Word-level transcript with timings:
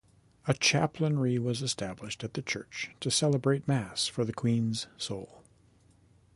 A 0.47 0.55
chaplainry 0.55 1.37
was 1.37 1.61
established 1.61 2.23
at 2.23 2.33
the 2.33 2.41
church 2.41 2.89
to 3.01 3.11
celebrate 3.11 3.67
mass 3.67 4.07
for 4.07 4.25
the 4.25 4.33
queen's 4.33 4.87
soul. 4.97 5.43